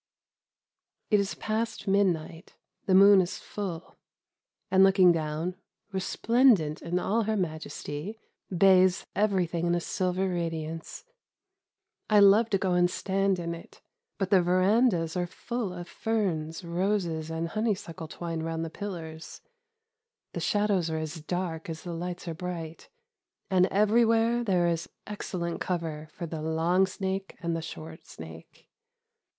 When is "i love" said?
12.09-12.49